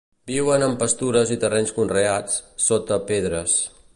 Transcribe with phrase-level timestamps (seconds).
[0.29, 2.39] Viuen en pastures i terrenys conreats,
[2.71, 3.57] sota pedres.